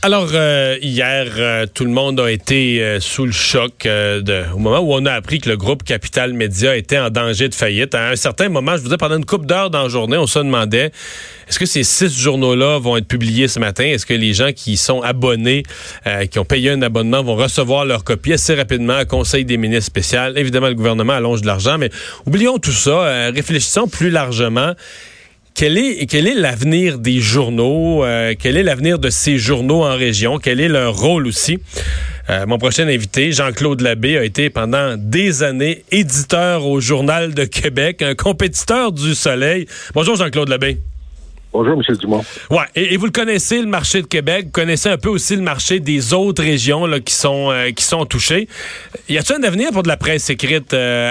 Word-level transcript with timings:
Alors, 0.00 0.28
euh, 0.32 0.76
hier, 0.80 1.26
euh, 1.38 1.66
tout 1.66 1.84
le 1.84 1.90
monde 1.90 2.20
a 2.20 2.30
été 2.30 2.80
euh, 2.80 3.00
sous 3.00 3.26
le 3.26 3.32
choc 3.32 3.84
au 3.84 4.58
moment 4.58 4.78
où 4.78 4.94
on 4.94 5.04
a 5.06 5.12
appris 5.12 5.40
que 5.40 5.48
le 5.48 5.56
groupe 5.56 5.82
Capital 5.82 6.34
Média 6.34 6.76
était 6.76 7.00
en 7.00 7.10
danger 7.10 7.48
de 7.48 7.54
faillite. 7.54 7.96
À 7.96 8.10
un 8.10 8.14
certain 8.14 8.48
moment, 8.48 8.72
je 8.72 8.76
vous 8.76 8.84
disais, 8.84 8.96
pendant 8.96 9.16
une 9.16 9.24
couple 9.24 9.46
d'heures 9.46 9.70
dans 9.70 9.82
la 9.82 9.88
journée, 9.88 10.16
on 10.16 10.28
se 10.28 10.38
demandait, 10.38 10.92
est-ce 11.48 11.58
que 11.58 11.66
ces 11.66 11.82
six 11.82 12.16
journaux-là 12.16 12.78
vont 12.78 12.96
être 12.96 13.08
publiés 13.08 13.48
ce 13.48 13.58
matin? 13.58 13.86
Est-ce 13.86 14.06
que 14.06 14.14
les 14.14 14.34
gens 14.34 14.52
qui 14.52 14.76
sont 14.76 15.02
abonnés, 15.02 15.64
qui 16.30 16.38
ont 16.38 16.44
payé 16.44 16.70
un 16.70 16.82
abonnement, 16.82 17.24
vont 17.24 17.34
recevoir 17.34 17.84
leur 17.84 18.04
copie 18.04 18.32
assez 18.32 18.54
rapidement 18.54 19.04
Conseil 19.04 19.44
des 19.44 19.56
ministres 19.56 19.86
spécial? 19.86 20.38
Évidemment, 20.38 20.68
le 20.68 20.74
gouvernement 20.74 21.14
allonge 21.14 21.42
de 21.42 21.46
l'argent, 21.46 21.76
mais 21.76 21.90
oublions 22.24 22.58
tout 22.58 22.70
ça. 22.70 23.30
réfléchissons 23.30 23.88
plus 23.88 24.10
largement 24.10 24.74
quel 25.58 25.76
est, 25.76 26.06
quel 26.06 26.28
est 26.28 26.34
l'avenir 26.34 27.00
des 27.00 27.18
journaux? 27.18 28.04
Euh, 28.04 28.34
quel 28.38 28.56
est 28.56 28.62
l'avenir 28.62 29.00
de 29.00 29.10
ces 29.10 29.38
journaux 29.38 29.82
en 29.82 29.96
région? 29.96 30.38
Quel 30.38 30.60
est 30.60 30.68
leur 30.68 30.96
rôle 30.96 31.26
aussi? 31.26 31.58
Euh, 32.30 32.46
mon 32.46 32.58
prochain 32.58 32.86
invité, 32.86 33.32
Jean-Claude 33.32 33.80
Labbé, 33.80 34.18
a 34.18 34.22
été 34.22 34.50
pendant 34.50 34.96
des 34.96 35.42
années 35.42 35.82
éditeur 35.90 36.64
au 36.64 36.80
Journal 36.80 37.34
de 37.34 37.44
Québec, 37.44 38.02
un 38.02 38.14
compétiteur 38.14 38.92
du 38.92 39.16
Soleil. 39.16 39.66
Bonjour 39.94 40.14
Jean-Claude 40.14 40.48
Labbé. 40.48 40.78
Bonjour, 41.52 41.74
M. 41.74 41.96
Dumont. 41.96 42.20
Ouais, 42.50 42.66
et, 42.74 42.96
vous 42.98 43.06
le 43.06 43.10
connaissez, 43.10 43.60
le 43.62 43.68
marché 43.68 44.02
de 44.02 44.06
Québec. 44.06 44.46
Vous 44.46 44.52
connaissez 44.52 44.90
un 44.90 44.98
peu 44.98 45.08
aussi 45.08 45.34
le 45.34 45.42
marché 45.42 45.80
des 45.80 46.12
autres 46.12 46.42
régions 46.42 46.84
là, 46.84 47.00
qui, 47.00 47.14
sont, 47.14 47.50
euh, 47.50 47.70
qui 47.70 47.84
sont 47.84 48.04
touchées. 48.04 48.48
Y 49.08 49.16
a-t-il 49.16 49.42
un 49.42 49.48
avenir 49.48 49.70
pour 49.72 49.82
de 49.82 49.88
la 49.88 49.96
presse 49.96 50.28
écrite 50.28 50.74
euh, 50.74 51.10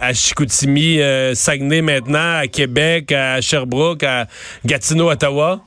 à, 0.00 0.12
Chicoutimi, 0.12 1.00
euh, 1.00 1.34
Saguenay 1.34 1.82
maintenant, 1.82 2.38
à 2.38 2.48
Québec, 2.48 3.12
à 3.12 3.40
Sherbrooke, 3.40 4.02
à 4.02 4.26
Gatineau, 4.64 5.10
Ottawa? 5.10 5.60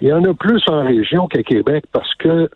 Il 0.00 0.08
y 0.08 0.12
en 0.12 0.22
a 0.24 0.32
plus 0.34 0.62
en 0.68 0.84
région 0.84 1.26
qu'à 1.26 1.42
Québec 1.42 1.84
parce 1.92 2.14
que 2.16 2.48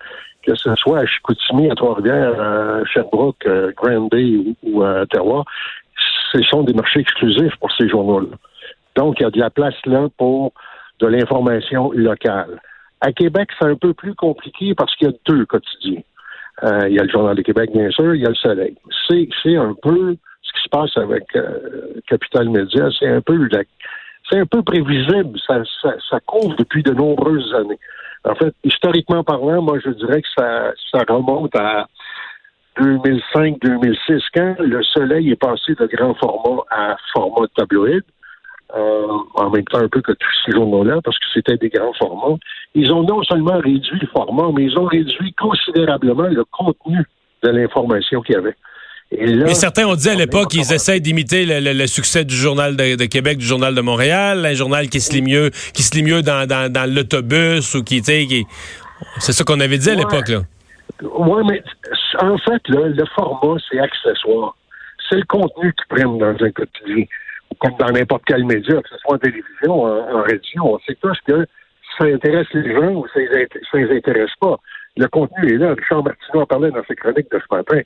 que 0.42 0.54
ce 0.54 0.74
soit 0.76 1.00
à 1.00 1.06
Chicoutimi, 1.06 1.70
à 1.70 1.74
Trois-Rivières, 1.74 2.40
à 2.40 2.84
Sherbrooke, 2.86 3.46
à 3.46 3.72
Grand 3.76 4.08
Bay 4.08 4.38
ou, 4.62 4.82
à 4.82 5.02
Ottawa, 5.02 5.44
ce 6.32 6.42
sont 6.44 6.62
des 6.62 6.72
marchés 6.72 7.00
exclusifs 7.00 7.54
pour 7.60 7.70
ces 7.72 7.88
journaux-là. 7.88 8.36
Donc, 8.96 9.20
il 9.20 9.24
y 9.24 9.26
a 9.26 9.30
de 9.30 9.38
la 9.38 9.50
place 9.50 9.74
là 9.84 10.08
pour 10.16 10.52
de 11.00 11.06
l'information 11.06 11.90
locale. 11.92 12.60
À 13.00 13.12
Québec, 13.12 13.48
c'est 13.58 13.68
un 13.68 13.76
peu 13.76 13.94
plus 13.94 14.14
compliqué 14.14 14.74
parce 14.74 14.94
qu'il 14.96 15.08
y 15.08 15.10
a 15.10 15.14
deux 15.26 15.46
quotidiens. 15.46 16.02
Euh, 16.62 16.88
il 16.88 16.94
y 16.94 16.98
a 16.98 17.04
le 17.04 17.08
Journal 17.08 17.34
de 17.34 17.42
Québec, 17.42 17.70
bien 17.72 17.90
sûr, 17.90 18.14
il 18.14 18.22
y 18.22 18.26
a 18.26 18.28
le 18.28 18.34
Soleil. 18.34 18.76
C'est 19.08 19.56
un 19.56 19.74
peu 19.82 20.16
ce 20.42 20.52
qui 20.52 20.62
se 20.64 20.68
passe 20.68 20.96
avec 20.96 21.24
euh, 21.36 22.00
Capital 22.06 22.48
Média, 22.50 22.88
c'est 22.98 23.08
un 23.08 23.20
peu 23.20 23.48
c'est 24.30 24.38
un 24.38 24.46
peu 24.46 24.62
prévisible. 24.62 25.38
Ça, 25.46 25.62
ça, 25.82 26.20
couvre 26.26 26.54
depuis 26.56 26.82
de 26.82 26.92
nombreuses 26.92 27.52
années. 27.54 27.78
En 28.24 28.34
fait, 28.34 28.54
historiquement 28.64 29.24
parlant, 29.24 29.62
moi, 29.62 29.78
je 29.84 29.90
dirais 29.90 30.20
que 30.20 30.28
ça, 30.36 30.72
ça 30.92 31.04
remonte 31.08 31.54
à 31.56 31.86
2005-2006, 32.78 34.22
quand 34.34 34.56
le 34.60 34.82
Soleil 34.82 35.30
est 35.30 35.40
passé 35.40 35.74
de 35.74 35.86
grand 35.86 36.14
format 36.14 36.62
à 36.70 36.96
format 37.12 37.46
tabloïd. 37.56 38.02
Euh, 38.76 39.06
en 39.34 39.50
même 39.50 39.64
temps 39.64 39.78
un 39.78 39.88
peu 39.88 40.00
que 40.00 40.12
tous 40.12 40.28
ces 40.46 40.52
journaux-là, 40.52 41.00
parce 41.02 41.18
que 41.18 41.24
c'était 41.34 41.56
des 41.56 41.70
grands 41.70 41.92
formats. 41.94 42.36
Ils 42.74 42.92
ont 42.92 43.02
non 43.02 43.22
seulement 43.24 43.58
réduit 43.58 43.98
le 44.00 44.06
format, 44.08 44.48
mais 44.54 44.64
ils 44.64 44.78
ont 44.78 44.84
réduit 44.84 45.32
considérablement 45.34 46.28
le 46.28 46.44
contenu 46.44 46.98
de 47.42 47.48
l'information 47.48 48.20
qu'il 48.22 48.36
y 48.36 48.38
avait. 48.38 48.54
mais 49.10 49.54
certains 49.54 49.86
ont 49.86 49.96
dit 49.96 50.08
à 50.08 50.14
l'époque 50.14 50.50
qu'ils 50.50 50.72
essaient 50.72 51.00
d'imiter 51.00 51.46
le, 51.46 51.86
succès 51.88 52.24
du 52.24 52.36
Journal 52.36 52.76
de, 52.76 53.06
Québec, 53.06 53.38
du 53.38 53.46
Journal 53.46 53.74
de 53.74 53.80
Montréal, 53.80 54.46
un 54.46 54.54
journal 54.54 54.88
qui 54.88 55.00
se 55.00 55.12
lit 55.14 55.22
mieux, 55.22 55.50
qui 55.74 55.82
se 55.82 55.96
lit 55.96 56.04
mieux 56.04 56.22
dans, 56.22 56.46
dans, 56.46 56.94
l'autobus 56.94 57.74
ou 57.74 57.82
qui, 57.82 58.02
qui... 58.02 58.46
c'est 59.18 59.32
ça 59.32 59.42
qu'on 59.42 59.58
avait 59.58 59.78
dit 59.78 59.90
à 59.90 59.96
l'époque, 59.96 60.28
là. 60.28 60.42
Oui, 61.02 61.42
mais 61.48 61.62
en 62.20 62.36
fait, 62.38 62.62
le 62.68 63.04
format, 63.16 63.56
c'est 63.68 63.80
accessoire. 63.80 64.54
C'est 65.08 65.16
le 65.16 65.24
contenu 65.24 65.72
qui 65.72 65.84
prime 65.88 66.18
dans 66.18 66.36
un 66.40 66.50
quotidien 66.52 67.04
comme 67.60 67.76
dans 67.78 67.92
n'importe 67.92 68.22
quel 68.26 68.44
média, 68.44 68.80
que 68.82 68.88
ce 68.88 68.96
soit 68.98 69.14
en 69.14 69.18
télévision, 69.18 69.82
en, 69.82 70.18
en 70.18 70.22
radio, 70.22 70.62
on 70.62 70.78
sait 70.80 70.96
tous 71.00 71.18
que 71.26 71.46
ça 71.98 72.06
intéresse 72.06 72.48
les 72.54 72.72
gens 72.72 72.92
ou 72.92 73.06
ça 73.12 73.20
ne 73.20 73.86
les 73.86 73.96
intéresse 73.96 74.34
pas. 74.40 74.56
Le 74.96 75.06
contenu 75.08 75.54
est 75.54 75.58
là. 75.58 75.74
Richard 75.74 76.02
Martineau 76.02 76.42
en 76.42 76.46
parlait 76.46 76.70
dans 76.70 76.84
ses 76.84 76.96
chroniques 76.96 77.30
de 77.30 77.38
ce 77.38 77.54
matin. 77.54 77.80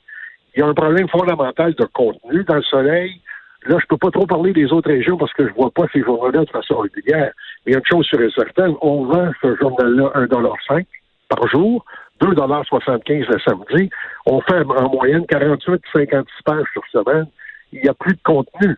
Il 0.55 0.59
y 0.59 0.63
a 0.63 0.67
un 0.67 0.73
problème 0.73 1.07
fondamental 1.09 1.73
de 1.73 1.85
contenu 1.85 2.43
dans 2.45 2.55
le 2.55 2.63
soleil. 2.63 3.21
Là, 3.67 3.77
je 3.81 3.85
peux 3.87 3.97
pas 3.97 4.11
trop 4.11 4.25
parler 4.25 4.53
des 4.53 4.71
autres 4.71 4.89
régions 4.89 5.17
parce 5.17 5.33
que 5.33 5.47
je 5.47 5.53
vois 5.53 5.71
pas 5.71 5.85
ces 5.91 6.01
journaux-là 6.01 6.45
de 6.45 6.49
façon 6.49 6.77
régulière. 6.77 7.31
Mais 7.65 7.73
une 7.73 7.85
chose 7.85 8.05
sur 8.05 8.21
et 8.21 8.29
certaine, 8.31 8.75
on 8.81 9.05
vend 9.05 9.31
ce 9.41 9.55
journal-là 9.55 10.11
1,5 10.15 10.85
par 11.29 11.47
jour, 11.47 11.83
2,75 12.21 13.25
le 13.27 13.39
samedi. 13.39 13.89
On 14.25 14.39
fait 14.41 14.63
en 14.63 14.89
moyenne 14.89 15.23
48-56 15.23 16.25
pages 16.45 16.67
sur 16.73 16.83
semaine. 16.91 17.25
Il 17.73 17.81
n'y 17.81 17.89
a 17.89 17.93
plus 17.93 18.13
de 18.13 18.21
contenu 18.23 18.77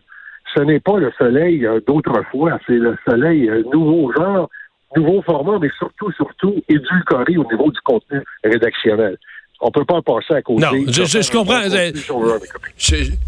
ce 0.54 0.60
n'est 0.62 0.80
pas 0.80 0.98
le 0.98 1.12
soleil 1.18 1.66
euh, 1.66 1.80
d'autrefois, 1.86 2.58
c'est 2.66 2.72
le 2.72 2.96
soleil 3.06 3.48
euh, 3.48 3.62
nouveau 3.72 4.12
genre, 4.12 4.48
nouveau 4.96 5.22
format, 5.22 5.58
mais 5.60 5.70
surtout, 5.78 6.10
surtout 6.12 6.54
édulcoré 6.68 7.36
au 7.36 7.44
niveau 7.50 7.70
du 7.70 7.80
contenu 7.84 8.22
rédactionnel. 8.44 9.16
On 9.60 9.72
peut 9.72 9.84
pas 9.84 10.00
passer 10.02 10.34
à 10.34 10.42
côté. 10.42 10.62
Non, 10.62 10.70
je, 10.86 11.02
je, 11.02 11.32
comprends. 11.32 11.62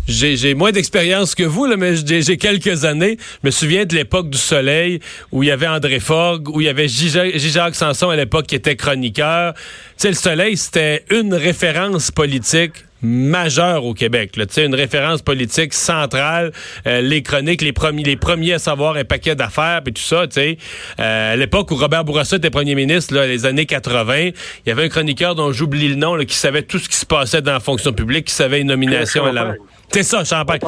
J'ai 0.07 0.55
moins 0.55 0.71
d'expérience 0.71 1.35
que 1.35 1.43
vous, 1.43 1.67
là, 1.67 1.77
mais 1.77 1.97
j'ai 1.97 2.37
quelques 2.37 2.85
années. 2.85 3.17
Je 3.19 3.49
me 3.49 3.51
souviens 3.51 3.85
de 3.85 3.97
l'époque 3.97 4.31
du 4.31 4.39
Soleil 4.39 5.01
où 5.33 5.43
il 5.43 5.49
y 5.49 5.51
avait 5.51 5.67
André 5.67 5.99
Fogg, 5.99 6.49
où 6.49 6.61
il 6.61 6.67
y 6.67 6.69
avait 6.69 6.87
J-Jacques 6.87 7.75
Sanson 7.75 8.11
à 8.11 8.17
l'époque 8.17 8.47
qui 8.47 8.55
était 8.55 8.77
chroniqueur. 8.77 9.55
Tu 9.55 9.63
sais, 9.97 10.09
le 10.09 10.15
Soleil, 10.15 10.57
c'était 10.57 11.05
une 11.11 11.35
référence 11.35 12.13
politique 12.13 12.85
majeur 13.03 13.85
au 13.85 13.95
Québec. 13.95 14.37
Là. 14.37 14.45
Une 14.59 14.75
référence 14.75 15.23
politique 15.23 15.73
centrale, 15.73 16.53
euh, 16.87 17.01
les 17.01 17.23
chroniques, 17.23 17.63
les 17.63 17.73
premiers, 17.73 18.03
les 18.03 18.17
premiers 18.17 18.55
à 18.55 18.59
savoir 18.59 18.97
un 18.97 19.05
paquet 19.05 19.35
d'affaires 19.35 19.81
et 19.87 19.93
tout 19.93 20.03
ça. 20.03 20.27
sais. 20.31 20.59
Euh, 20.99 21.33
à 21.33 21.37
l'époque 21.37 21.71
où 21.71 21.77
Robert 21.77 22.05
Bourassa 22.05 22.37
était 22.37 22.51
premier 22.51 22.75
ministre, 22.75 23.15
là, 23.15 23.27
les 23.27 23.47
années 23.47 23.67
80, 23.67 24.17
il 24.19 24.33
y 24.67 24.71
avait 24.71 24.85
un 24.85 24.89
chroniqueur 24.89 25.35
dont 25.35 25.53
j'oublie 25.53 25.89
le 25.89 25.95
nom, 25.95 26.15
là, 26.15 26.25
qui 26.25 26.37
savait 26.37 26.63
tout 26.63 26.79
ce 26.79 26.89
qui 26.89 26.97
se 26.97 27.07
passait 27.07 27.43
dans 27.43 27.53
la 27.53 27.61
fonction 27.61 27.93
publique, 27.93 28.27
qui 28.27 28.35
savait 28.35 28.61
une 28.61 28.69
nomination 28.69 29.25
à 29.25 29.33
la... 29.33 29.55
C'est 29.93 30.03
ça, 30.03 30.25
Champagne. 30.25 30.61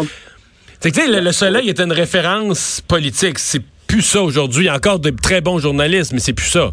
C'est 0.81 0.91
que 0.91 1.13
le, 1.13 1.21
le 1.21 1.33
Soleil 1.33 1.69
est 1.69 1.81
une 1.81 1.93
référence 1.93 2.83
politique. 2.87 3.39
C'est 3.39 3.63
plus 3.87 4.03
ça 4.03 4.23
aujourd'hui. 4.23 4.65
Il 4.65 4.67
y 4.67 4.71
a 4.71 4.75
encore 4.75 4.99
de 4.99 5.11
très 5.11 5.41
bons 5.41 5.59
journalistes, 5.59 6.13
mais 6.13 6.19
c'est 6.19 6.33
plus 6.33 6.49
ça. 6.49 6.73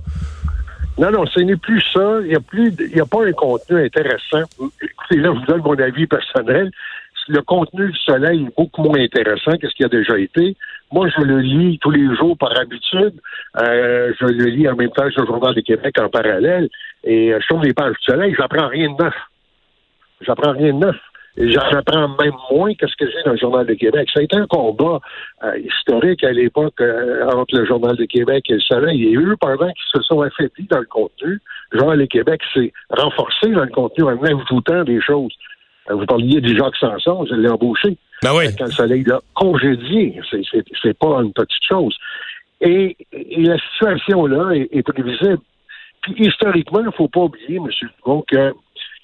Non, 1.00 1.12
non, 1.12 1.26
ce 1.28 1.40
n'est 1.40 1.56
plus 1.56 1.82
ça. 1.94 2.20
Il 2.24 2.28
n'y 2.28 2.36
a 2.36 2.42
plus, 2.42 2.74
il 2.78 2.98
y 2.98 3.00
a 3.00 3.06
pas 3.06 3.26
un 3.26 3.32
contenu 3.32 3.86
intéressant. 3.86 4.42
Écoutez, 4.82 5.16
là, 5.16 5.32
je 5.34 5.40
vous 5.40 5.46
donne 5.46 5.62
mon 5.62 5.80
avis 5.80 6.06
personnel. 6.08 6.72
Le 7.30 7.42
contenu 7.42 7.90
du 7.90 7.98
Soleil 8.00 8.44
est 8.44 8.56
beaucoup 8.58 8.84
moins 8.84 9.00
intéressant 9.00 9.58
que 9.58 9.70
ce 9.70 9.76
qui 9.76 9.86
a 9.86 9.88
déjà 9.88 10.20
été. 10.20 10.58
Moi, 10.92 11.08
je 11.08 11.22
le 11.22 11.40
lis 11.40 11.80
tous 11.80 11.92
les 11.92 12.14
jours 12.18 12.38
par 12.38 12.52
habitude. 12.60 13.14
Euh, 13.62 14.12
je 14.20 14.26
le 14.26 14.46
lis 14.46 14.68
en 14.68 14.76
même 14.76 14.90
temps 14.90 15.08
que 15.08 15.22
le 15.22 15.26
Journal 15.26 15.56
de 15.56 15.62
Québec 15.62 15.96
en 16.02 16.10
parallèle. 16.10 16.68
Et 17.06 17.34
euh, 17.34 17.40
je 17.40 17.48
trouve 17.48 17.64
les 17.64 17.74
pages 17.74 17.94
du 17.94 18.04
Soleil, 18.04 18.36
j'apprends 18.38 18.68
rien 18.68 18.92
de 18.92 19.02
neuf. 19.02 19.16
J'apprends 20.20 20.52
rien 20.52 20.74
de 20.74 20.80
neuf. 20.80 20.98
J'apprends 21.40 22.10
même 22.22 22.34
moins 22.52 22.74
que 22.74 22.86
ce 22.86 22.96
que 22.98 23.10
j'ai 23.10 23.24
dans 23.24 23.32
le 23.32 23.38
Journal 23.38 23.66
de 23.66 23.74
Québec. 23.74 24.10
Ça 24.14 24.20
a 24.20 24.24
été 24.24 24.36
un 24.36 24.46
combat 24.46 25.00
euh, 25.44 25.58
historique 25.58 26.22
à 26.26 26.34
l'époque 26.34 26.82
euh, 26.82 27.26
entre 27.28 27.58
le 27.58 27.66
Journal 27.66 27.96
de 27.96 28.04
Québec 28.04 28.44
et 28.50 28.56
le 28.56 28.60
Soleil. 28.60 29.06
Et 29.06 29.16
eux, 29.16 29.38
pendant 29.40 29.68
qu'ils 29.68 29.90
se 29.96 30.02
sont 30.02 30.22
affaiblis 30.22 30.68
dans 30.70 30.80
le 30.80 30.86
contenu, 30.86 31.40
le 31.72 31.80
Journal 31.80 31.98
de 31.98 32.06
Québec 32.06 32.42
s'est 32.54 32.74
renforcé 32.90 33.52
dans 33.52 33.64
le 33.64 33.72
contenu 33.72 34.04
en 34.04 34.22
ajoutant 34.22 34.84
des 34.84 35.00
choses. 35.02 35.32
Euh, 35.90 35.96
vous 35.96 36.06
parliez 36.06 36.42
du 36.42 36.58
Jacques 36.58 36.76
Sanson, 36.76 37.26
je 37.30 37.36
l'ai 37.36 37.50
embauché. 37.50 37.96
Ben 38.22 38.32
oui. 38.36 38.54
Quand 38.58 38.66
le 38.66 38.72
Soleil 38.72 39.04
l'a 39.06 39.22
congédié, 39.34 40.20
c'est 40.82 41.00
pas 41.00 41.22
une 41.22 41.32
petite 41.32 41.64
chose. 41.66 41.98
Et, 42.60 42.98
la 43.38 43.58
situation-là 43.58 44.52
est, 44.56 44.84
prévisible. 44.84 45.40
Puis 46.02 46.16
historiquement, 46.18 46.82
il 46.82 46.88
ne 46.88 46.92
faut 46.92 47.08
pas 47.08 47.22
oublier, 47.22 47.58
M. 47.58 47.68
Dubon, 47.82 48.24
que 48.28 48.54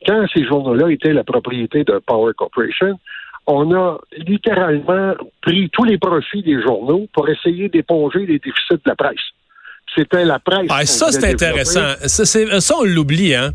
quand 0.06 0.26
ces 0.34 0.46
journaux-là 0.46 0.92
étaient 0.92 1.14
la 1.14 1.24
propriété 1.24 1.84
de 1.84 2.00
Power 2.06 2.34
Corporation, 2.38 3.00
on 3.48 3.72
a 3.74 3.98
littéralement 4.18 5.14
pris 5.42 5.70
tous 5.72 5.84
les 5.84 5.98
profits 5.98 6.42
des 6.42 6.62
journaux 6.62 7.08
pour 7.14 7.30
essayer 7.30 7.70
d'éponger 7.70 8.26
les 8.26 8.40
déficits 8.40 8.74
de 8.74 8.82
la 8.86 8.96
presse. 8.96 9.20
C'était 9.96 10.26
la 10.26 10.40
presse. 10.40 10.68
Ah, 10.70 10.86
ça, 10.86 11.12
c'est 11.12 11.32
intéressant. 11.32 11.94
Ça, 12.06 12.26
ça, 12.26 12.76
on 12.78 12.84
l'oublie, 12.84 13.34
hein? 13.34 13.52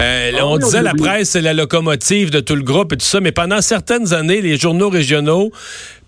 Euh, 0.00 0.32
ah 0.38 0.46
on 0.46 0.58
disait 0.58 0.82
la 0.82 0.94
presse, 0.94 1.30
c'est 1.30 1.42
la 1.42 1.54
locomotive 1.54 2.30
de 2.30 2.40
tout 2.40 2.56
le 2.56 2.62
groupe 2.62 2.92
et 2.92 2.96
tout 2.96 3.04
ça, 3.04 3.20
mais 3.20 3.32
pendant 3.32 3.60
certaines 3.60 4.12
années, 4.14 4.40
les 4.40 4.56
journaux 4.56 4.88
régionaux 4.88 5.52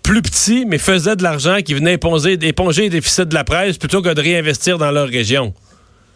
plus 0.03 0.21
petits, 0.21 0.65
mais 0.65 0.79
faisaient 0.79 1.15
de 1.15 1.23
l'argent 1.23 1.57
qui 1.63 1.73
venait 1.73 1.93
éponger, 1.93 2.33
éponger 2.41 2.83
les 2.83 2.89
déficits 2.89 3.25
de 3.25 3.33
la 3.33 3.43
presse 3.43 3.77
plutôt 3.77 4.01
que 4.01 4.13
de 4.13 4.21
réinvestir 4.21 4.77
dans 4.77 4.91
leur 4.91 5.07
région. 5.07 5.53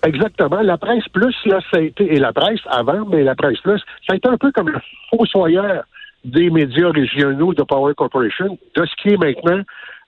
Exactement. 0.05 0.61
La 0.61 0.77
presse 0.77 1.07
plus, 1.09 1.35
là, 1.45 1.59
ça 1.71 1.79
a 1.79 1.81
été, 1.81 2.13
et 2.13 2.19
la 2.19 2.33
presse 2.33 2.59
avant, 2.67 3.05
mais 3.05 3.23
la 3.23 3.35
presse 3.35 3.59
plus, 3.59 3.79
ça 4.05 4.13
a 4.13 4.15
été 4.15 4.27
un 4.27 4.37
peu 4.37 4.51
comme 4.51 4.69
le 4.69 4.79
fossoyeur 5.09 5.83
des 6.25 6.49
médias 6.49 6.89
régionaux 6.91 7.53
de 7.53 7.63
Power 7.63 7.93
Corporation, 7.95 8.57
de 8.75 8.85
ce 8.85 8.95
qui 9.01 9.09
est 9.09 9.17
maintenant 9.17 9.61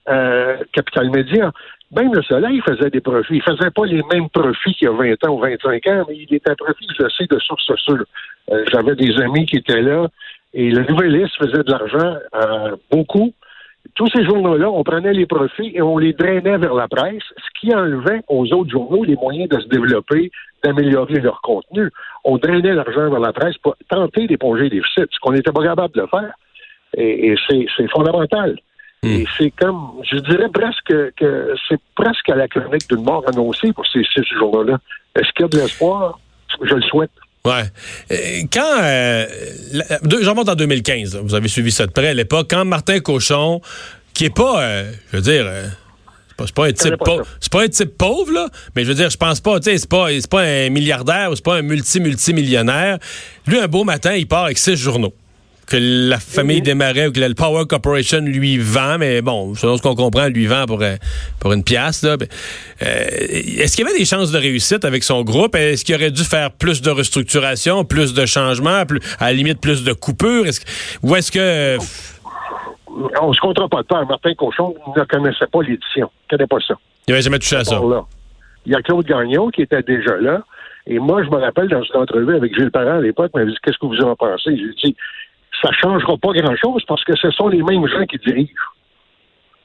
euh, 0.08 0.56
Capital 0.72 1.10
Média. 1.10 1.52
Même 1.92 2.12
le 2.12 2.22
Soleil 2.22 2.60
faisait 2.66 2.90
des 2.90 3.00
profits. 3.00 3.36
Il 3.36 3.42
faisait 3.42 3.70
pas 3.70 3.86
les 3.86 4.02
mêmes 4.12 4.28
profits 4.30 4.74
qu'il 4.74 4.88
y 4.88 4.90
a 4.90 4.94
20 4.94 5.24
ans 5.24 5.34
ou 5.34 5.38
25 5.38 5.86
ans, 5.86 6.04
mais 6.08 6.16
il 6.16 6.34
était 6.34 6.54
profit, 6.56 6.88
je 6.98 7.08
sais, 7.08 7.26
de 7.30 7.38
source 7.38 7.72
sûre. 7.76 8.04
Euh, 8.50 8.64
J'avais 8.72 8.96
des 8.96 9.16
amis 9.20 9.46
qui 9.46 9.56
étaient 9.56 9.82
là 9.82 10.08
et 10.56 10.70
le 10.70 10.84
Nouvelliste 10.84 11.36
faisait 11.36 11.62
de 11.62 11.70
l'argent 11.70 12.16
euh, 12.34 12.76
beaucoup. 12.90 13.32
Tous 13.94 14.08
ces 14.08 14.24
journaux-là, 14.24 14.70
on 14.70 14.82
prenait 14.82 15.12
les 15.12 15.26
profits 15.26 15.72
et 15.74 15.82
on 15.82 15.98
les 15.98 16.12
drainait 16.12 16.58
vers 16.58 16.74
la 16.74 16.88
presse, 16.88 17.22
ce 17.36 17.60
qui 17.60 17.74
enlevait 17.74 18.22
aux 18.28 18.46
autres 18.52 18.70
journaux 18.70 19.04
les 19.04 19.16
moyens 19.16 19.48
de 19.48 19.60
se 19.60 19.68
développer, 19.68 20.30
d'améliorer 20.62 21.20
leur 21.20 21.40
contenu. 21.40 21.90
On 22.24 22.36
drainait 22.38 22.74
l'argent 22.74 23.10
vers 23.10 23.20
la 23.20 23.32
presse 23.32 23.56
pour 23.58 23.76
tenter 23.88 24.26
d'éponger 24.26 24.64
les 24.64 24.70
déficits, 24.70 25.06
ce 25.10 25.18
qu'on 25.20 25.32
n'était 25.32 25.52
pas 25.52 25.62
capable 25.62 25.94
de 25.94 26.06
faire. 26.06 26.32
Et, 26.96 27.32
et 27.32 27.36
c'est 27.46 27.90
fondamental. 27.90 28.58
Et 29.02 29.24
c'est 29.36 29.50
comme, 29.50 30.00
je 30.02 30.16
dirais 30.16 30.48
presque 30.52 30.92
que 31.14 31.54
c'est 31.68 31.80
presque 31.94 32.28
à 32.28 32.34
la 32.34 32.48
chronique 32.48 32.88
d'une 32.88 33.04
mort 33.04 33.22
annoncée 33.28 33.72
pour 33.72 33.86
ces 33.86 34.02
six 34.02 34.24
journaux-là. 34.36 34.78
Est-ce 35.14 35.30
qu'il 35.32 35.42
y 35.42 35.44
a 35.44 35.48
de 35.48 35.58
l'espoir? 35.58 36.18
Je 36.62 36.74
le 36.74 36.82
souhaite. 36.82 37.12
Ouais. 37.46 38.46
Quand 38.52 38.78
euh, 38.80 39.26
j'en 40.20 40.34
monte 40.34 40.48
en 40.48 40.56
2015, 40.56 41.20
vous 41.22 41.34
avez 41.34 41.46
suivi 41.46 41.70
ça 41.70 41.86
de 41.86 41.92
près 41.92 42.08
à 42.08 42.14
l'époque, 42.14 42.48
quand 42.50 42.64
Martin 42.64 42.98
Cochon, 42.98 43.60
qui 44.12 44.24
est 44.24 44.34
pas, 44.34 44.62
euh, 44.62 44.92
je 45.12 45.16
veux 45.16 45.22
dire, 45.22 45.44
euh, 45.46 45.68
c'est 46.40 46.52
pas, 46.52 46.66
un 46.66 46.72
type 46.72 46.96
pauvre, 46.96 47.24
c'est 47.38 47.52
pas 47.52 47.62
un 47.62 47.68
type 47.68 47.96
pauvre 47.96 48.32
là, 48.32 48.48
mais 48.74 48.82
je 48.82 48.88
veux 48.88 48.94
dire, 48.94 49.10
je 49.10 49.16
pense 49.16 49.40
pas, 49.40 49.60
tu 49.60 49.70
sais, 49.70 49.78
c'est 49.78 49.88
pas, 49.88 50.08
pas 50.28 50.42
un 50.42 50.70
milliardaire 50.70 51.30
ou 51.30 51.36
c'est 51.36 51.44
pas 51.44 51.54
un 51.54 51.62
multi 51.62 52.00
multi 52.00 52.34
millionnaire. 52.34 52.98
Lui, 53.46 53.60
un 53.60 53.68
beau 53.68 53.84
matin, 53.84 54.14
il 54.14 54.26
part 54.26 54.46
avec 54.46 54.58
six 54.58 54.74
journaux 54.74 55.14
que 55.66 55.76
la 56.08 56.18
famille 56.18 56.62
démarrait 56.62 57.08
ou 57.08 57.12
que 57.12 57.20
le 57.20 57.34
Power 57.34 57.64
Corporation 57.68 58.20
lui 58.20 58.58
vend, 58.58 58.98
mais 58.98 59.20
bon, 59.20 59.54
selon 59.54 59.76
ce 59.76 59.82
qu'on 59.82 59.94
comprend, 59.94 60.28
lui 60.28 60.46
vend 60.46 60.64
pour, 60.66 60.82
pour 61.40 61.52
une 61.52 61.64
pièce. 61.64 62.02
Là. 62.02 62.16
Euh, 62.16 62.24
est-ce 62.82 63.76
qu'il 63.76 63.84
y 63.84 63.88
avait 63.88 63.98
des 63.98 64.04
chances 64.04 64.30
de 64.30 64.38
réussite 64.38 64.84
avec 64.84 65.02
son 65.02 65.22
groupe? 65.22 65.56
Est-ce 65.56 65.84
qu'il 65.84 65.94
aurait 65.94 66.10
dû 66.10 66.22
faire 66.22 66.52
plus 66.52 66.82
de 66.82 66.90
restructuration, 66.90 67.84
plus 67.84 68.14
de 68.14 68.26
changements, 68.26 68.86
plus, 68.86 69.00
à 69.18 69.26
la 69.26 69.32
limite 69.32 69.60
plus 69.60 69.84
de 69.84 69.92
coupures? 69.92 70.46
Est-ce, 70.46 70.60
ou 71.02 71.16
est-ce 71.16 71.32
que... 71.32 71.78
On 73.20 73.32
se 73.32 73.40
comptera 73.40 73.68
pas 73.68 73.82
de 73.82 73.86
peur. 73.86 74.06
Martin 74.08 74.34
Cochon 74.34 74.74
ne 74.96 75.04
connaissait 75.04 75.46
pas 75.52 75.62
l'édition. 75.62 76.10
Il 76.24 76.36
connaît 76.36 76.46
pas 76.46 76.58
ça. 76.66 76.74
Il 77.06 77.10
n'avait 77.10 77.22
jamais 77.22 77.38
touché 77.38 77.56
à 77.56 77.64
ça. 77.64 77.80
Il 78.64 78.72
y 78.72 78.74
a 78.74 78.82
Claude 78.82 79.06
Gagnon 79.06 79.50
qui 79.50 79.62
était 79.62 79.82
déjà 79.82 80.16
là. 80.16 80.42
Et 80.86 80.98
moi, 80.98 81.22
je 81.24 81.28
me 81.28 81.36
rappelle 81.36 81.68
dans 81.68 81.82
une 81.82 82.00
entrevue 82.00 82.36
avec 82.36 82.54
Gilles 82.54 82.70
Parent 82.70 82.98
à 82.98 83.00
l'époque, 83.00 83.32
il 83.34 83.38
m'avait 83.38 83.50
dit 83.50 83.56
Qu'est-ce 83.62 83.78
que 83.78 83.86
vous 83.86 84.00
en 84.00 84.14
pensez? 84.14 84.56
J'ai 84.56 84.90
dit 84.90 84.96
ça 85.62 85.70
changera 85.72 86.16
pas 86.16 86.32
grand-chose 86.32 86.82
parce 86.86 87.04
que 87.04 87.16
ce 87.16 87.30
sont 87.30 87.48
les 87.48 87.62
mêmes 87.62 87.86
gens 87.86 88.04
qui 88.06 88.18
dirigent. 88.18 88.52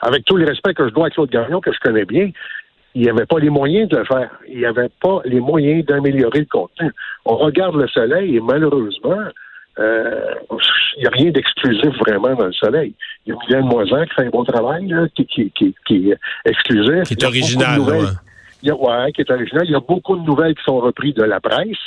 Avec 0.02 0.26
tout 0.26 0.36
le 0.36 0.46
respect 0.46 0.74
que 0.74 0.88
je 0.88 0.94
dois 0.94 1.08
à 1.08 1.10
Claude 1.10 1.30
Gagnon, 1.30 1.62
que 1.62 1.72
je 1.72 1.80
connais 1.80 2.06
bien, 2.06 2.32
il 2.96 3.04
n'y 3.04 3.10
avait 3.10 3.26
pas 3.26 3.40
les 3.40 3.50
moyens 3.50 3.88
de 3.90 3.98
le 3.98 4.06
faire. 4.06 4.32
Il 4.48 4.58
n'y 4.58 4.66
avait 4.66 4.90
pas 5.02 5.22
les 5.26 5.40
moyens 5.40 5.86
d'améliorer 5.86 6.40
le 6.40 6.46
contenu. 6.46 6.92
On 7.26 7.38
regarde 7.38 7.76
le 7.76 7.88
soleil 7.88 8.36
et 8.36 8.40
malheureusement, 8.40 9.22
euh, 9.80 10.34
il 10.98 11.02
n'y 11.02 11.08
a 11.08 11.12
rien 11.12 11.32
d'exclusif 11.32 11.98
vraiment 12.00 12.36
dans 12.36 12.48
le 12.48 12.54
soleil. 12.54 12.94
Il 13.26 13.34
y 13.34 13.36
a 13.36 13.40
Mylène 13.40 13.66
Moisan 13.66 14.04
qui 14.06 14.16
fait 14.16 14.26
un 14.26 14.30
bon 14.30 14.44
travail, 14.44 14.94
qui, 15.16 15.26
qui, 15.26 15.52
qui, 15.86 16.12
est 16.12 16.18
exclusif. 16.46 17.04
Qui 17.04 17.14
est 17.14 17.24
original. 17.24 17.80
Il 18.64 18.68
y 18.68 18.72
a, 18.72 18.76
ouais, 18.76 19.12
qui 19.14 19.22
est 19.22 19.32
original. 19.32 19.66
Il 19.66 19.72
y 19.72 19.76
a 19.76 19.80
beaucoup 19.80 20.18
de 20.18 20.24
nouvelles 20.24 20.56
qui 20.56 20.64
sont 20.64 20.80
reprises 20.80 21.16
de 21.16 21.24
la 21.24 21.40
presse. 21.40 21.78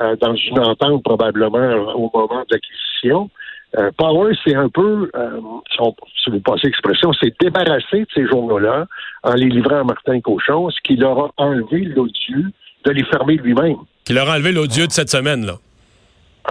Euh, 0.00 0.16
dans 0.20 0.34
une 0.34 0.58
entente 0.58 1.04
probablement 1.04 1.70
au 1.94 2.10
moment 2.12 2.42
de 2.48 2.54
l'acquisition. 2.54 3.30
Euh, 3.78 3.92
Power, 3.96 4.34
c'est 4.44 4.56
un 4.56 4.68
peu, 4.68 5.08
euh, 5.14 5.40
si 5.70 6.30
vous 6.30 6.40
passez 6.40 6.66
l'expression, 6.66 7.12
c'est 7.12 7.32
débarrassé 7.40 8.00
de 8.00 8.06
ces 8.12 8.26
journaux-là 8.26 8.86
en 9.22 9.34
les 9.34 9.48
livrant 9.48 9.80
à 9.80 9.84
Martin 9.84 10.20
Cochon, 10.20 10.68
ce 10.70 10.80
qui 10.82 10.96
leur 10.96 11.18
a 11.18 11.30
enlevé 11.36 11.84
l'odieux 11.84 12.50
de 12.84 12.90
les 12.90 13.04
fermer 13.04 13.36
lui-même. 13.36 13.76
Qui 14.04 14.14
leur 14.14 14.28
a 14.28 14.34
enlevé 14.34 14.50
l'odieux 14.50 14.88
de 14.88 14.92
cette 14.92 15.10
semaine, 15.10 15.46
là. 15.46 15.54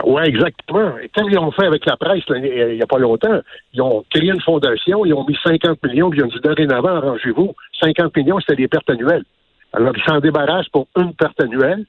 Oui, 0.06 0.22
exactement. 0.24 0.98
Et 1.00 1.10
comme 1.10 1.30
ils 1.30 1.36
l'ont 1.36 1.51
fait 1.51 1.66
avec 1.66 1.86
la 1.86 1.98
presse 1.98 2.24
il 2.30 2.75
n'y 2.75 2.81
a 2.81 2.88
pas 2.88 2.98
longtemps, 2.98 3.42
ils 3.74 3.81
ont 3.81 4.06
créé 4.10 4.30
une 4.30 4.42
fondation, 4.42 5.06
ils 5.06 5.13
ont 5.13 5.25
mis 5.28 5.38
50 5.44 5.84
millions, 5.84 6.10
puis 6.10 6.19
ils 6.19 6.24
ont 6.24 6.30
dit 6.30 6.39
dorénavant, 6.42 6.96
arrangez-vous. 6.96 7.54
50 7.81 8.16
millions, 8.16 8.39
c'était 8.39 8.56
des 8.56 8.68
pertes 8.69 8.89
annuelles. 8.89 9.25
Alors, 9.74 9.94
ils 9.96 10.04
s'en 10.04 10.19
débarrassent 10.19 10.69
pour 10.69 10.88
une 10.98 11.13
perte 11.13 11.39
annuelle. 11.42 11.86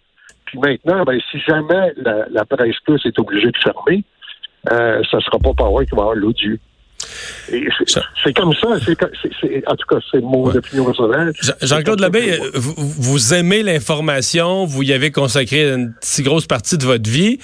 Puis 0.46 0.58
maintenant, 0.58 1.04
ben, 1.04 1.18
si 1.30 1.38
jamais 1.40 1.92
la, 1.96 2.26
la 2.30 2.44
presse 2.44 2.76
plus 2.84 3.04
est 3.04 3.18
obligée 3.18 3.50
de 3.50 3.56
fermer, 3.62 4.04
euh, 4.72 5.02
ça 5.10 5.18
ne 5.18 5.22
sera 5.22 5.38
pas 5.38 5.52
Power 5.56 5.86
qui 5.86 5.94
va 5.94 6.02
avoir 6.02 6.14
l'odieux. 6.14 6.58
C'est 7.46 8.32
comme 8.34 8.54
ça. 8.54 8.68
en 8.68 8.78
tout 8.78 9.86
cas, 9.86 9.96
c'est 10.10 10.20
mon 10.20 10.46
opinion 10.46 10.86
personnelle. 10.86 11.32
Jean-Claude 11.60 12.00
Labbé, 12.00 12.38
vous, 12.54 12.74
vous 12.76 13.34
aimez 13.34 13.62
l'information, 13.62 14.64
vous 14.64 14.82
y 14.82 14.92
avez 14.92 15.10
consacré 15.10 15.70
une 15.70 15.94
si 16.00 16.22
grosse 16.22 16.46
partie 16.46 16.78
de 16.78 16.84
votre 16.84 17.08
vie 17.08 17.38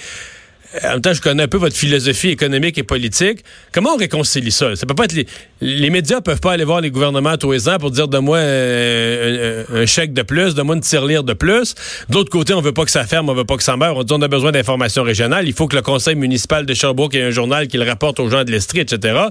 en 0.83 0.89
même 0.89 1.01
temps, 1.01 1.13
je 1.13 1.21
connais 1.21 1.43
un 1.43 1.47
peu 1.47 1.57
votre 1.57 1.75
philosophie 1.75 2.29
économique 2.29 2.77
et 2.77 2.83
politique. 2.83 3.43
Comment 3.73 3.93
on 3.93 3.97
réconcilie 3.97 4.51
ça? 4.51 4.75
Ça 4.75 4.85
peut 4.85 4.95
pas 4.95 5.05
être 5.05 5.13
les, 5.13 5.27
les 5.59 5.89
médias 5.89 6.21
peuvent 6.21 6.39
pas 6.39 6.53
aller 6.53 6.63
voir 6.63 6.81
les 6.81 6.91
gouvernements 6.91 7.37
tous 7.37 7.51
les 7.51 7.67
ans 7.67 7.77
pour 7.77 7.91
dire 7.91 8.07
de 8.07 8.17
moi 8.17 8.37
euh, 8.37 9.63
un, 9.73 9.85
chèque 9.85 10.13
de 10.13 10.21
plus, 10.21 10.55
de 10.55 10.61
moi 10.61 10.75
une 10.75 10.81
tirelire 10.81 11.23
de 11.23 11.33
plus. 11.33 11.75
D'autre 12.09 12.29
côté, 12.29 12.53
on 12.53 12.61
veut 12.61 12.71
pas 12.71 12.85
que 12.85 12.91
ça 12.91 13.05
ferme, 13.05 13.29
on 13.29 13.33
veut 13.33 13.45
pas 13.45 13.57
que 13.57 13.63
ça 13.63 13.75
meure. 13.75 13.97
On 13.97 14.03
dit 14.03 14.13
on 14.13 14.21
a 14.21 14.27
besoin 14.27 14.51
d'informations 14.51 15.03
régionales. 15.03 15.47
Il 15.47 15.53
faut 15.53 15.67
que 15.67 15.75
le 15.75 15.81
conseil 15.81 16.15
municipal 16.15 16.65
de 16.65 16.73
Sherbrooke 16.73 17.15
ait 17.15 17.23
un 17.23 17.31
journal 17.31 17.67
qui 17.67 17.77
le 17.77 17.83
rapporte 17.83 18.19
aux 18.19 18.29
gens 18.29 18.43
de 18.43 18.51
l'Estrie, 18.51 18.79
etc. 18.79 19.25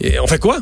Et 0.00 0.18
on 0.18 0.26
fait 0.26 0.38
quoi? 0.38 0.58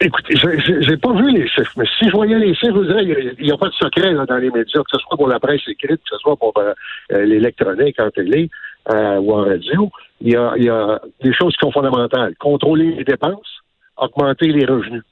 Écoutez, 0.00 0.34
j'ai 0.36 0.96
pas 0.98 1.12
vu 1.14 1.30
les 1.30 1.48
chiffres, 1.48 1.72
mais 1.76 1.86
si 1.98 2.08
je 2.08 2.12
voyais 2.12 2.38
les 2.38 2.54
chiffres, 2.54 2.74
je 2.74 2.78
vous 2.78 2.84
dirais, 2.84 3.04
il 3.38 3.44
n'y 3.44 3.50
a, 3.50 3.56
pas 3.56 3.68
de 3.68 3.74
secret 3.74 4.12
dans 4.14 4.36
les 4.36 4.50
médias, 4.50 4.82
que 4.82 4.90
ce 4.90 4.98
soit 4.98 5.16
pour 5.16 5.28
la 5.28 5.40
presse 5.40 5.66
écrite, 5.66 6.02
que 6.02 6.10
ce 6.10 6.18
soit 6.18 6.36
pour 6.36 6.52
euh, 6.58 6.74
euh, 7.12 7.24
l'électronique 7.24 7.98
en 7.98 8.10
télé 8.10 8.50
euh, 8.92 9.16
ou 9.16 9.32
en 9.32 9.44
radio. 9.44 9.90
Il 10.20 10.32
y, 10.32 10.36
a, 10.36 10.52
y 10.56 10.68
a 10.68 11.00
des 11.22 11.32
choses 11.32 11.54
qui 11.54 11.64
sont 11.64 11.72
fondamentales. 11.72 12.34
Contrôler 12.36 12.92
les 12.92 13.04
dépenses, 13.04 13.62
augmenter 13.96 14.48
les 14.48 14.66
revenus, 14.66 15.02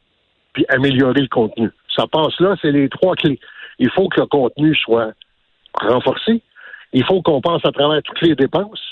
puis 0.53 0.67
améliorer 0.69 1.23
le 1.23 1.29
contenu. 1.29 1.71
Ça 1.97 2.07
passe 2.07 2.39
là, 2.41 2.55
c'est 2.61 2.73
les 2.73 2.91
trois 2.91 3.17
clés. 3.17 3.41
Il 3.79 3.91
faut 3.91 4.09
que 4.09 4.21
le 4.21 4.27
contenu 4.27 4.75
soit 4.77 5.13
renforcé. 5.81 6.43
Il 6.93 7.05
faut 7.05 7.23
qu'on 7.23 7.41
passe 7.41 7.65
à 7.65 7.73
travers 7.73 8.03
toutes 8.03 8.21
les 8.21 8.35
dépenses 8.35 8.83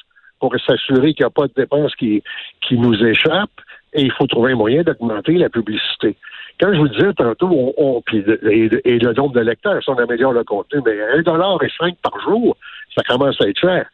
pour 0.41 0.55
s'assurer 0.67 1.13
qu'il 1.13 1.25
n'y 1.25 1.29
a 1.29 1.31
pas 1.31 1.47
de 1.47 1.53
dépenses 1.55 1.95
qui, 1.97 2.23
qui 2.63 2.79
nous 2.79 2.95
échappent 3.05 3.61
et 3.93 4.03
il 4.03 4.13
faut 4.13 4.27
trouver 4.27 4.53
un 4.53 4.57
moyen 4.57 4.83
d'augmenter 4.83 5.35
la 5.35 5.49
publicité. 5.49 6.17
Quand 6.61 6.73
je 6.73 6.79
vous 6.79 6.89
disais 6.89 7.13
tantôt, 7.15 7.49
on, 7.49 7.75
on 7.77 8.03
puis 8.03 8.19
et, 8.19 8.99
le 8.99 9.13
nombre 9.13 9.35
de 9.35 9.41
lecteurs, 9.41 9.83
si 9.83 9.91
on 9.91 9.95
améliore 9.95 10.33
le 10.33 10.45
contenu, 10.45 10.81
mais 10.85 11.01
un 11.19 11.23
dollar 11.23 11.63
et 11.63 11.71
cinq 11.79 11.97
par 12.03 12.19
jour, 12.21 12.57
ça 12.97 13.03
commence 13.03 13.41
à 13.41 13.49
être 13.49 13.59
cher. 13.59 13.87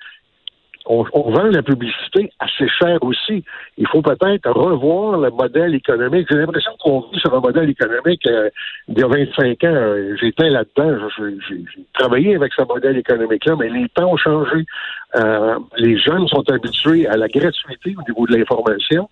On, 0.91 1.03
vend 1.03 1.45
la 1.45 1.63
publicité 1.63 2.33
assez 2.39 2.67
cher 2.67 2.97
aussi. 3.03 3.45
Il 3.77 3.87
faut 3.89 4.01
peut-être 4.01 4.51
revoir 4.51 5.19
le 5.19 5.31
modèle 5.31 5.75
économique. 5.75 6.27
J'ai 6.31 6.39
l'impression 6.39 6.73
qu'on 6.81 7.01
vit 7.13 7.21
sur 7.21 7.35
un 7.35 7.41
modèle 7.41 7.69
économique 7.69 8.27
euh, 8.27 8.49
d'il 8.89 9.01
y 9.01 9.05
a 9.05 9.07
25 9.07 9.65
ans. 9.65 9.95
J'étais 10.19 10.49
là-dedans. 10.49 11.09
J'ai 11.19 11.67
travaillé 11.93 12.37
avec 12.37 12.55
ce 12.55 12.63
modèle 12.63 12.97
économique-là, 12.97 13.57
mais 13.59 13.69
les 13.69 13.87
temps 13.91 14.11
ont 14.13 14.17
changé. 14.17 14.65
Euh, 15.17 15.59
les 15.77 15.99
jeunes 15.99 16.27
sont 16.29 16.49
habitués 16.51 17.07
à 17.07 17.19
la 17.19 17.29
gratuité 17.29 17.95
au 17.99 18.09
niveau 18.09 18.27
de 18.27 18.39
l'information 18.39 19.11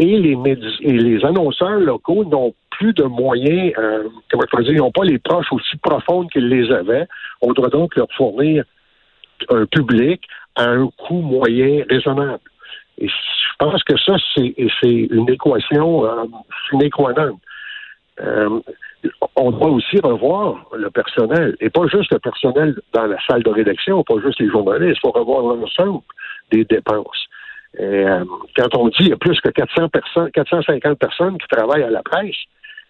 et 0.00 0.18
les, 0.18 0.36
et 0.80 0.92
les 0.92 1.24
annonceurs 1.26 1.78
locaux 1.78 2.24
n'ont 2.24 2.54
plus 2.70 2.94
de 2.94 3.04
moyens, 3.04 3.74
euh, 3.78 4.08
comment 4.30 4.62
dire, 4.62 4.72
ils 4.72 4.78
n'ont 4.78 4.90
pas 4.90 5.04
les 5.04 5.18
proches 5.18 5.52
aussi 5.52 5.76
profondes 5.76 6.30
qu'ils 6.30 6.48
les 6.48 6.72
avaient. 6.72 7.06
On 7.42 7.52
doit 7.52 7.68
donc 7.68 7.94
leur 7.96 8.08
fournir 8.16 8.64
un 9.50 9.66
public 9.66 10.22
à 10.56 10.70
un 10.70 10.88
coût 10.96 11.20
moyen 11.20 11.84
raisonnable. 11.90 12.40
Et 12.96 13.08
je 13.08 13.52
pense 13.58 13.84
que 13.84 13.98
ça, 13.98 14.16
c'est 14.34 14.54
une 14.82 15.28
équation, 15.28 16.06
euh, 16.06 16.24
une. 16.72 17.38
Euh, 18.22 18.60
on 19.36 19.50
doit 19.50 19.70
aussi 19.70 19.98
revoir 20.02 20.64
le 20.74 20.90
personnel, 20.90 21.56
et 21.60 21.68
pas 21.68 21.86
juste 21.88 22.12
le 22.12 22.18
personnel 22.18 22.80
dans 22.94 23.06
la 23.06 23.16
salle 23.26 23.42
de 23.42 23.50
rédaction, 23.50 24.02
pas 24.02 24.20
juste 24.24 24.40
les 24.40 24.48
journalistes, 24.48 24.96
il 24.96 25.00
faut 25.00 25.18
revoir 25.18 25.54
l'ensemble 25.54 26.00
des 26.50 26.64
dépenses. 26.64 27.26
Euh, 27.78 28.24
quand 28.56 28.76
on 28.76 28.88
dit 28.88 28.96
qu'il 28.96 29.08
y 29.08 29.12
a 29.12 29.16
plus 29.16 29.40
que 29.40 29.48
400 29.48 29.88
personnes, 29.90 30.30
450 30.32 30.98
personnes 30.98 31.38
qui 31.38 31.46
travaillent 31.48 31.84
à 31.84 31.90
la 31.90 32.02
presse, 32.02 32.36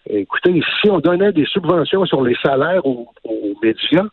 écoutez, 0.09 0.63
si 0.81 0.91
on 0.91 1.01
donnait 1.01 1.33
des 1.33 1.45
subventions 1.47 2.07
sur 2.07 2.23
les 2.23 2.37
salaires 2.43 2.85
aux, 2.87 3.13
médias, 3.63 4.07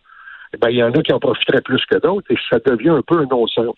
eh 0.54 0.58
ben, 0.58 0.70
il 0.70 0.78
y 0.78 0.84
en 0.84 0.92
a 0.92 1.02
qui 1.02 1.14
en 1.14 1.20
profiteraient 1.20 1.62
plus 1.62 1.84
que 1.86 1.98
d'autres 2.00 2.30
et 2.32 2.38
ça 2.50 2.60
devient 2.66 2.90
un 2.90 3.02
peu 3.02 3.18
un 3.20 3.26
non-sens. 3.26 3.76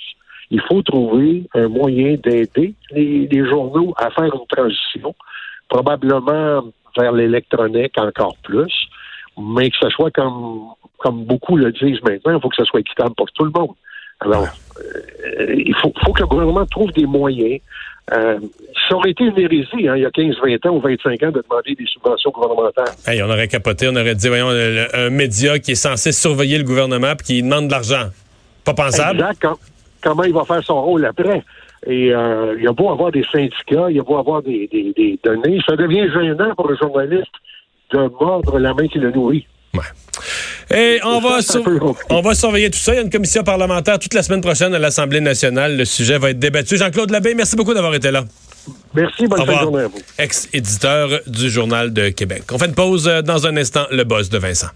Il 0.49 0.61
faut 0.61 0.81
trouver 0.81 1.43
un 1.53 1.67
moyen 1.67 2.15
d'aider 2.15 2.73
les, 2.91 3.27
les 3.27 3.47
journaux 3.47 3.93
à 3.97 4.09
faire 4.09 4.33
une 4.33 4.47
transition, 4.47 5.13
probablement 5.67 6.63
vers 6.97 7.11
l'électronique 7.11 7.93
encore 7.99 8.35
plus, 8.43 8.73
mais 9.37 9.69
que 9.69 9.77
ce 9.79 9.89
soit 9.89 10.11
comme, 10.11 10.69
comme 10.97 11.23
beaucoup 11.23 11.55
le 11.55 11.71
disent 11.71 12.01
maintenant, 12.03 12.35
il 12.35 12.41
faut 12.41 12.49
que 12.49 12.55
ce 12.55 12.65
soit 12.65 12.79
équitable 12.79 13.13
pour 13.15 13.31
tout 13.31 13.45
le 13.45 13.51
monde. 13.51 13.75
Alors, 14.21 14.47
euh, 14.79 15.53
il 15.55 15.75
faut, 15.81 15.93
faut 16.03 16.13
que 16.13 16.21
le 16.21 16.27
gouvernement 16.27 16.65
trouve 16.65 16.91
des 16.91 17.05
moyens. 17.05 17.59
Euh, 18.11 18.39
ça 18.89 18.95
aurait 18.95 19.11
été 19.11 19.23
une 19.23 19.37
hérésie 19.39 19.87
hein, 19.87 19.95
il 19.95 20.01
y 20.01 20.05
a 20.05 20.09
15, 20.09 20.35
20 20.43 20.65
ans 20.65 20.75
ou 20.75 20.79
25 20.81 21.21
ans 21.23 21.31
de 21.31 21.43
demander 21.47 21.75
des 21.75 21.85
subventions 21.85 22.31
gouvernementales. 22.31 22.85
Hey, 23.05 23.21
on 23.21 23.29
aurait 23.29 23.47
capoté, 23.47 23.87
on 23.87 23.95
aurait 23.95 24.15
dit, 24.15 24.27
voyons, 24.27 24.49
le- 24.49 24.73
le- 24.75 24.95
un 24.95 25.09
média 25.11 25.59
qui 25.59 25.71
est 25.71 25.75
censé 25.75 26.11
surveiller 26.11 26.57
le 26.57 26.63
gouvernement 26.63 27.13
puis 27.15 27.27
qui 27.27 27.43
demande 27.43 27.67
de 27.67 27.71
l'argent. 27.71 28.09
Pas 28.65 28.73
pensable. 28.73 29.19
Exact. 29.19 29.41
Com- 29.41 29.57
comment 30.01 30.23
il 30.23 30.33
va 30.33 30.43
faire 30.43 30.63
son 30.63 30.81
rôle 30.81 31.05
après? 31.05 31.43
Et 31.85 32.11
euh, 32.13 32.55
il 32.57 32.63
y 32.63 32.67
a 32.67 32.71
beau 32.73 32.89
avoir 32.89 33.11
des 33.11 33.23
syndicats, 33.31 33.89
il 33.89 33.97
y 33.97 33.99
a 33.99 34.03
beau 34.03 34.17
avoir 34.17 34.41
des, 34.41 34.67
des, 34.71 34.91
des 34.97 35.19
données, 35.23 35.59
ça 35.67 35.75
devient 35.75 36.09
gênant 36.11 36.53
pour 36.55 36.67
le 36.67 36.75
journaliste 36.77 37.31
de 37.93 37.99
mordre 38.19 38.57
la 38.59 38.73
main 38.73 38.87
qui 38.87 38.97
le 38.99 39.11
nourrit. 39.11 39.45
Ouais. 39.73 40.75
Et 40.75 40.99
on 41.03 41.19
va, 41.19 41.39
on 42.09 42.21
va 42.21 42.35
surveiller 42.35 42.69
tout 42.69 42.79
ça. 42.79 42.93
Il 42.93 42.97
y 42.97 42.99
a 42.99 43.01
une 43.01 43.09
commission 43.09 43.43
parlementaire 43.43 43.99
toute 43.99 44.13
la 44.13 44.23
semaine 44.23 44.41
prochaine 44.41 44.73
à 44.73 44.79
l'Assemblée 44.79 45.21
nationale. 45.21 45.77
Le 45.77 45.85
sujet 45.85 46.17
va 46.17 46.31
être 46.31 46.39
débattu. 46.39 46.77
Jean-Claude 46.77 47.09
Labbé, 47.11 47.33
merci 47.33 47.55
beaucoup 47.55 47.73
d'avoir 47.73 47.93
été 47.95 48.11
là. 48.11 48.25
Merci, 48.93 49.27
bonne 49.27 49.45
fin 49.45 49.55
de 49.55 49.59
journée 49.59 49.83
à 49.83 49.87
vous. 49.87 49.99
Ex-éditeur 50.17 51.09
du 51.27 51.49
Journal 51.49 51.93
de 51.93 52.09
Québec. 52.09 52.43
On 52.51 52.57
fait 52.59 52.65
une 52.65 52.75
pause 52.75 53.07
euh, 53.07 53.21
dans 53.21 53.47
un 53.47 53.55
instant. 53.57 53.85
Le 53.91 54.03
boss 54.03 54.29
de 54.29 54.37
Vincent. 54.37 54.67